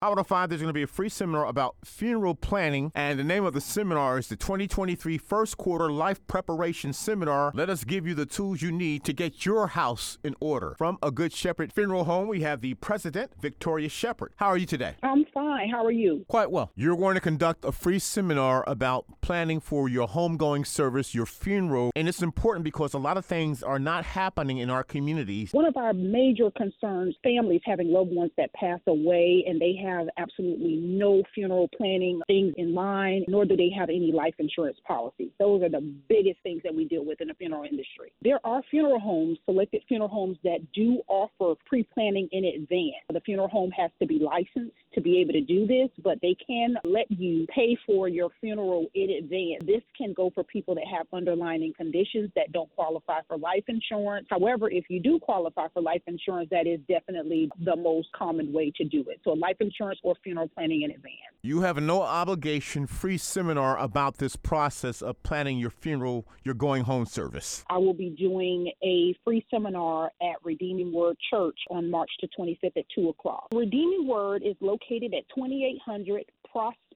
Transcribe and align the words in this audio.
I 0.00 0.06
want 0.06 0.18
to 0.18 0.24
find 0.24 0.48
there's 0.48 0.60
going 0.60 0.68
to 0.68 0.72
be 0.72 0.84
a 0.84 0.86
free 0.86 1.08
seminar 1.08 1.44
about 1.44 1.74
funeral 1.84 2.36
planning, 2.36 2.92
and 2.94 3.18
the 3.18 3.24
name 3.24 3.44
of 3.44 3.52
the 3.52 3.60
seminar 3.60 4.16
is 4.16 4.28
the 4.28 4.36
2023 4.36 5.18
First 5.18 5.56
Quarter 5.56 5.90
Life 5.90 6.24
Preparation 6.28 6.92
Seminar. 6.92 7.50
Let 7.52 7.68
us 7.68 7.82
give 7.82 8.06
you 8.06 8.14
the 8.14 8.24
tools 8.24 8.62
you 8.62 8.70
need 8.70 9.02
to 9.06 9.12
get 9.12 9.44
your 9.44 9.66
house 9.66 10.16
in 10.22 10.36
order. 10.38 10.76
From 10.78 10.98
A 11.02 11.10
Good 11.10 11.32
Sheppard 11.32 11.72
Funeral 11.72 12.04
Home, 12.04 12.28
we 12.28 12.42
have 12.42 12.60
the 12.60 12.74
president, 12.74 13.32
Victoria 13.40 13.88
Sheppard. 13.88 14.34
How 14.36 14.46
are 14.46 14.56
you 14.56 14.66
today? 14.66 14.94
I'm 15.02 15.24
fine. 15.34 15.68
How 15.68 15.84
are 15.84 15.90
you? 15.90 16.24
Quite 16.28 16.52
well. 16.52 16.70
You're 16.76 16.96
going 16.96 17.16
to 17.16 17.20
conduct 17.20 17.64
a 17.64 17.72
free 17.72 17.98
seminar 17.98 18.62
about 18.68 19.04
planning 19.20 19.58
for 19.58 19.88
your 19.88 20.06
homegoing 20.06 20.64
service, 20.64 21.12
your 21.12 21.26
funeral, 21.26 21.90
and 21.96 22.08
it's 22.08 22.22
important 22.22 22.62
because 22.62 22.94
a 22.94 22.98
lot 22.98 23.16
of 23.16 23.26
things 23.26 23.64
are 23.64 23.80
not 23.80 24.04
happening 24.04 24.58
in 24.58 24.70
our 24.70 24.84
communities. 24.84 25.50
One 25.50 25.64
of 25.66 25.76
our 25.76 25.92
major 25.92 26.52
concerns, 26.52 27.16
families 27.24 27.62
having 27.64 27.92
loved 27.92 28.12
ones 28.12 28.30
that 28.36 28.52
pass 28.52 28.78
away 28.86 29.42
and 29.44 29.60
they 29.60 29.74
have 29.82 29.87
absolutely 30.16 30.76
no 30.76 31.22
funeral 31.34 31.68
planning 31.76 32.20
things 32.26 32.54
in 32.56 32.72
mind, 32.72 33.24
nor 33.28 33.44
do 33.44 33.56
they 33.56 33.70
have 33.76 33.88
any 33.88 34.12
life 34.12 34.34
insurance 34.38 34.78
policies. 34.86 35.30
Those 35.38 35.62
are 35.62 35.68
the 35.68 35.80
biggest 36.08 36.40
things 36.42 36.62
that 36.64 36.74
we 36.74 36.84
deal 36.84 37.04
with 37.04 37.20
in 37.20 37.28
the 37.28 37.34
funeral 37.34 37.64
industry. 37.64 38.12
There 38.22 38.40
are 38.44 38.62
funeral 38.70 39.00
homes, 39.00 39.38
selected 39.44 39.82
funeral 39.88 40.08
homes 40.08 40.38
that 40.44 40.58
do 40.74 41.00
offer 41.08 41.54
pre-planning 41.66 42.28
in 42.32 42.44
advance. 42.44 43.04
The 43.12 43.20
funeral 43.20 43.48
home 43.48 43.70
has 43.72 43.90
to 44.00 44.06
be 44.06 44.18
licensed 44.18 44.74
to 44.94 45.00
be 45.00 45.20
able 45.20 45.32
to 45.32 45.40
do 45.40 45.66
this, 45.66 45.88
but 46.02 46.18
they 46.22 46.36
can 46.46 46.76
let 46.84 47.10
you 47.10 47.46
pay 47.54 47.76
for 47.86 48.08
your 48.08 48.30
funeral 48.40 48.86
in 48.94 49.10
advance. 49.10 49.64
This 49.66 49.82
can 49.96 50.12
go 50.12 50.30
for 50.34 50.44
people 50.44 50.74
that 50.74 50.84
have 50.86 51.06
underlying 51.12 51.72
conditions 51.76 52.30
that 52.36 52.52
don't 52.52 52.74
qualify 52.74 53.20
for 53.26 53.36
life 53.36 53.64
insurance. 53.68 54.26
However, 54.30 54.70
if 54.70 54.84
you 54.88 55.00
do 55.00 55.18
qualify 55.18 55.68
for 55.72 55.82
life 55.82 56.02
insurance, 56.06 56.48
that 56.50 56.66
is 56.66 56.80
definitely 56.88 57.50
the 57.64 57.76
most 57.76 58.08
common 58.12 58.52
way 58.52 58.72
to 58.76 58.84
do 58.84 59.04
it. 59.08 59.20
So, 59.24 59.30
life 59.30 59.56
insurance 59.60 59.77
or 60.02 60.14
funeral 60.22 60.48
planning 60.48 60.82
in 60.82 60.90
advance. 60.90 61.14
You 61.42 61.60
have 61.60 61.78
a 61.78 61.80
no 61.80 62.02
obligation 62.02 62.86
free 62.86 63.18
seminar 63.18 63.78
about 63.78 64.18
this 64.18 64.36
process 64.36 65.00
of 65.02 65.22
planning 65.22 65.58
your 65.58 65.70
funeral, 65.70 66.26
your 66.44 66.54
going 66.54 66.84
home 66.84 67.06
service. 67.06 67.64
I 67.70 67.78
will 67.78 67.94
be 67.94 68.10
doing 68.10 68.72
a 68.82 69.14
free 69.24 69.44
seminar 69.50 70.10
at 70.20 70.36
Redeeming 70.42 70.92
Word 70.92 71.16
Church 71.30 71.58
on 71.70 71.90
March 71.90 72.10
the 72.20 72.28
25th 72.38 72.76
at 72.76 72.84
2 72.94 73.08
o'clock. 73.08 73.46
Redeeming 73.54 74.06
Word 74.06 74.42
is 74.44 74.56
located 74.60 75.14
at 75.14 75.28
2800 75.34 76.24
Prospect 76.50 76.87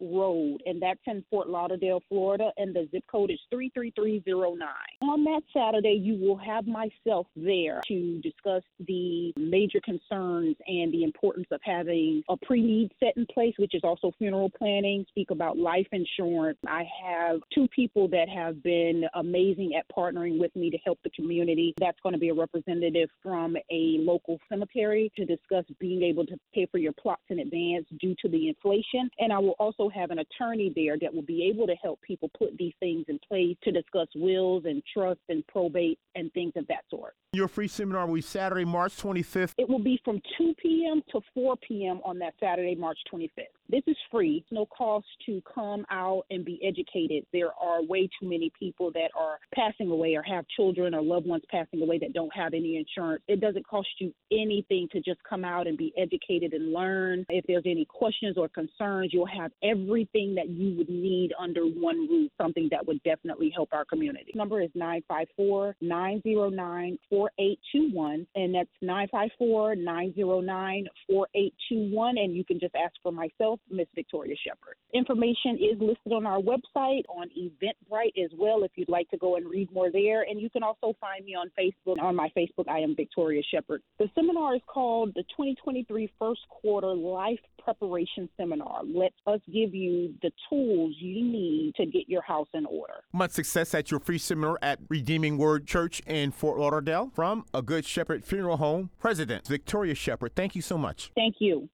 Road, 0.00 0.62
and 0.66 0.80
that's 0.80 1.00
in 1.06 1.24
Fort 1.30 1.48
Lauderdale, 1.48 2.02
Florida, 2.08 2.50
and 2.56 2.74
the 2.74 2.88
zip 2.90 3.04
code 3.10 3.30
is 3.30 3.40
33309. 3.50 4.68
On 5.02 5.24
that 5.24 5.42
Saturday, 5.54 6.00
you 6.00 6.16
will 6.16 6.36
have 6.36 6.66
myself 6.66 7.26
there 7.36 7.80
to 7.88 8.20
discuss 8.20 8.62
the 8.86 9.32
major 9.36 9.80
concerns 9.84 10.56
and 10.66 10.92
the 10.92 11.04
importance 11.04 11.46
of 11.50 11.60
having 11.62 12.22
a 12.28 12.36
pre 12.36 12.62
need 12.62 12.90
set 13.00 13.16
in 13.16 13.26
place, 13.26 13.54
which 13.58 13.74
is 13.74 13.82
also 13.84 14.12
funeral 14.18 14.50
planning, 14.50 15.04
speak 15.08 15.30
about 15.30 15.58
life 15.58 15.86
insurance. 15.92 16.58
I 16.66 16.84
have 17.04 17.40
two 17.54 17.68
people 17.68 18.08
that 18.08 18.28
have 18.28 18.62
been 18.62 19.04
amazing 19.14 19.74
at 19.76 19.84
partnering 19.94 20.38
with 20.38 20.54
me 20.56 20.70
to 20.70 20.78
help 20.78 20.98
the 21.04 21.10
community. 21.10 21.74
That's 21.78 21.98
going 22.02 22.14
to 22.14 22.18
be 22.18 22.28
a 22.28 22.34
representative 22.34 23.08
from 23.22 23.56
a 23.56 23.98
local 24.00 24.38
cemetery 24.48 25.12
to 25.16 25.24
discuss 25.24 25.64
being 25.78 26.02
able 26.02 26.26
to 26.26 26.36
pay 26.54 26.66
for 26.70 26.78
your 26.78 26.92
plots 26.92 27.22
in 27.28 27.40
advance 27.40 27.86
due 28.00 28.14
to 28.22 28.28
the 28.28 28.48
inflation. 28.48 29.10
And 29.18 29.32
I 29.32 29.38
will 29.38 29.49
also 29.58 29.88
have 29.88 30.10
an 30.10 30.18
attorney 30.18 30.72
there 30.74 30.98
that 31.00 31.12
will 31.12 31.22
be 31.22 31.44
able 31.44 31.66
to 31.66 31.74
help 31.74 32.00
people 32.02 32.30
put 32.38 32.56
these 32.58 32.74
things 32.80 33.04
in 33.08 33.18
place 33.26 33.56
to 33.64 33.72
discuss 33.72 34.08
wills 34.14 34.64
and 34.66 34.82
trusts 34.92 35.22
and 35.28 35.46
probate 35.46 35.98
and 36.14 36.32
things 36.32 36.52
of 36.56 36.66
that 36.68 36.84
sort. 36.90 37.14
Your 37.32 37.48
free 37.48 37.68
seminar 37.68 38.06
will 38.06 38.14
be 38.14 38.20
Saturday, 38.20 38.64
March 38.64 38.96
25th. 38.96 39.54
It 39.56 39.68
will 39.68 39.78
be 39.82 40.00
from 40.04 40.20
2 40.38 40.54
p.m. 40.60 41.02
to 41.12 41.20
4 41.34 41.56
p.m. 41.66 42.00
on 42.04 42.18
that 42.18 42.34
Saturday, 42.40 42.74
March 42.74 42.98
25th. 43.12 43.28
This 43.70 43.82
is 43.86 43.96
free, 44.10 44.44
no 44.50 44.66
cost 44.66 45.06
to 45.26 45.40
come 45.54 45.86
out 45.90 46.24
and 46.30 46.44
be 46.44 46.60
educated. 46.66 47.24
There 47.32 47.52
are 47.60 47.84
way 47.84 48.08
too 48.20 48.28
many 48.28 48.50
people 48.58 48.90
that 48.92 49.10
are 49.16 49.38
passing 49.54 49.90
away 49.90 50.16
or 50.16 50.22
have 50.22 50.44
children 50.56 50.92
or 50.92 51.02
loved 51.02 51.26
ones 51.26 51.44
passing 51.50 51.80
away 51.80 51.98
that 51.98 52.12
don't 52.12 52.34
have 52.34 52.52
any 52.52 52.76
insurance. 52.76 53.22
It 53.28 53.40
doesn't 53.40 53.66
cost 53.66 53.88
you 53.98 54.12
anything 54.32 54.88
to 54.90 55.00
just 55.00 55.20
come 55.28 55.44
out 55.44 55.68
and 55.68 55.78
be 55.78 55.92
educated 55.96 56.52
and 56.52 56.72
learn. 56.72 57.24
If 57.28 57.44
there's 57.46 57.62
any 57.64 57.84
questions 57.84 58.36
or 58.36 58.48
concerns, 58.48 59.12
you'll 59.12 59.26
have 59.26 59.52
everything 59.62 60.34
that 60.34 60.48
you 60.48 60.76
would 60.76 60.88
need 60.88 61.32
under 61.38 61.62
one 61.62 62.08
roof, 62.08 62.32
something 62.40 62.68
that 62.72 62.84
would 62.86 63.00
definitely 63.04 63.52
help 63.54 63.68
our 63.72 63.84
community. 63.84 64.32
Number 64.34 64.60
is 64.60 64.70
954 64.74 65.76
909 65.80 66.98
4821, 67.08 68.26
and 68.34 68.54
that's 68.54 68.68
954 68.82 69.76
909 69.76 70.86
4821. 71.08 72.18
And 72.18 72.34
you 72.34 72.44
can 72.44 72.58
just 72.58 72.74
ask 72.74 72.94
for 73.02 73.12
myself, 73.12 73.59
Miss 73.70 73.86
Victoria 73.94 74.34
Sheppard. 74.44 74.74
Information 74.94 75.56
is 75.56 75.80
listed 75.80 76.12
on 76.12 76.26
our 76.26 76.40
website, 76.40 77.02
on 77.08 77.28
Eventbrite 77.38 78.22
as 78.22 78.30
well, 78.36 78.64
if 78.64 78.72
you'd 78.74 78.88
like 78.88 79.08
to 79.10 79.16
go 79.16 79.36
and 79.36 79.48
read 79.48 79.70
more 79.72 79.90
there. 79.90 80.22
And 80.22 80.40
you 80.40 80.50
can 80.50 80.62
also 80.62 80.94
find 81.00 81.24
me 81.24 81.34
on 81.34 81.50
Facebook. 81.58 82.00
On 82.02 82.14
my 82.14 82.30
Facebook, 82.36 82.68
I 82.68 82.78
am 82.80 82.96
Victoria 82.96 83.42
Sheppard. 83.52 83.82
The 83.98 84.08
seminar 84.14 84.54
is 84.56 84.62
called 84.66 85.12
the 85.14 85.22
2023 85.22 86.12
First 86.18 86.40
Quarter 86.48 86.94
Life 86.94 87.38
Preparation 87.62 88.28
Seminar. 88.36 88.82
Let 88.84 89.12
us 89.26 89.40
give 89.46 89.74
you 89.74 90.14
the 90.22 90.30
tools 90.48 90.94
you 90.98 91.22
need 91.22 91.74
to 91.76 91.86
get 91.86 92.08
your 92.08 92.22
house 92.22 92.48
in 92.54 92.66
order. 92.66 92.94
Much 93.12 93.32
success 93.32 93.74
at 93.74 93.90
your 93.90 94.00
free 94.00 94.18
seminar 94.18 94.58
at 94.62 94.78
Redeeming 94.88 95.38
Word 95.38 95.66
Church 95.66 96.00
in 96.06 96.32
Fort 96.32 96.58
Lauderdale. 96.58 97.10
From 97.14 97.44
A 97.54 97.62
Good 97.62 97.84
Sheppard 97.84 98.24
Funeral 98.24 98.56
Home, 98.56 98.90
President 98.98 99.46
Victoria 99.46 99.94
Sheppard, 99.94 100.34
thank 100.34 100.54
you 100.54 100.62
so 100.62 100.78
much. 100.78 101.12
Thank 101.14 101.36
you. 101.38 101.68